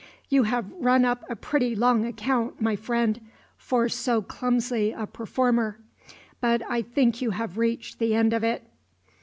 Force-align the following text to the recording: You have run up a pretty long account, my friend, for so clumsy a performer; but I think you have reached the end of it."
You 0.29 0.45
have 0.45 0.65
run 0.79 1.05
up 1.05 1.23
a 1.29 1.35
pretty 1.35 1.75
long 1.75 2.07
account, 2.07 2.59
my 2.59 2.75
friend, 2.75 3.21
for 3.55 3.87
so 3.87 4.23
clumsy 4.23 4.91
a 4.91 5.05
performer; 5.05 5.79
but 6.39 6.63
I 6.67 6.81
think 6.81 7.21
you 7.21 7.29
have 7.29 7.59
reached 7.59 7.99
the 7.99 8.15
end 8.15 8.33
of 8.33 8.43
it." 8.43 8.63